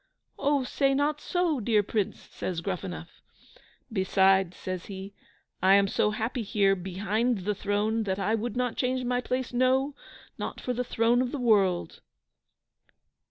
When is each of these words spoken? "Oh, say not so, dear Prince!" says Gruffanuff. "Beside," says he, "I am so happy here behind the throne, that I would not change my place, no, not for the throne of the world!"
"Oh, 0.39 0.63
say 0.63 0.95
not 0.95 1.21
so, 1.21 1.59
dear 1.59 1.83
Prince!" 1.83 2.27
says 2.31 2.61
Gruffanuff. 2.61 3.21
"Beside," 3.93 4.55
says 4.55 4.87
he, 4.87 5.13
"I 5.61 5.75
am 5.75 5.87
so 5.87 6.09
happy 6.09 6.41
here 6.41 6.75
behind 6.75 7.45
the 7.45 7.53
throne, 7.53 8.01
that 8.05 8.17
I 8.17 8.33
would 8.33 8.57
not 8.57 8.77
change 8.77 9.03
my 9.03 9.21
place, 9.21 9.53
no, 9.53 9.93
not 10.39 10.59
for 10.59 10.73
the 10.73 10.83
throne 10.83 11.21
of 11.21 11.31
the 11.31 11.37
world!" 11.37 12.01